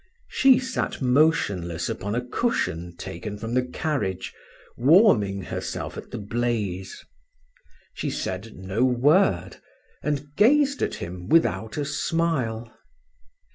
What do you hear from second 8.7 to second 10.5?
word, and